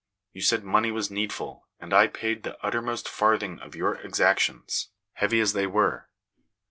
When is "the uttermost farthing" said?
2.41-3.59